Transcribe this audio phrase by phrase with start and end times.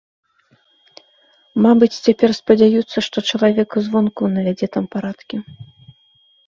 [1.65, 5.35] Мабыць, цяпер спадзяюцца, што чалавек звонку навядзе там парадкі.